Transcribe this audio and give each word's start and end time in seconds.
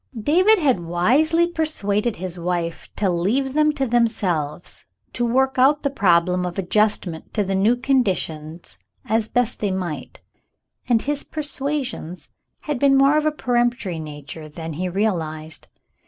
David 0.19 0.57
had 0.57 0.79
wisely 0.79 1.45
persuaded 1.45 2.15
his 2.15 2.39
wife 2.39 2.89
to 2.95 3.07
leave 3.07 3.53
them 3.53 3.71
to 3.73 3.85
themselves, 3.85 4.83
to 5.13 5.23
work 5.23 5.59
out 5.59 5.83
the 5.83 5.91
problem 5.91 6.43
of 6.43 6.57
adjustment 6.57 7.31
to 7.35 7.43
the 7.43 7.53
new 7.53 7.75
conditions 7.75 8.79
as 9.05 9.27
best 9.27 9.59
they 9.59 9.69
might, 9.69 10.19
and 10.89 11.03
his 11.03 11.23
persuasions 11.23 12.29
had 12.63 12.79
been 12.79 12.99
of 12.99 12.99
a 12.99 13.21
more 13.25 13.31
peremptory 13.31 13.99
nature 13.99 14.49
than 14.49 14.73
he 14.73 14.89
realized. 14.89 15.67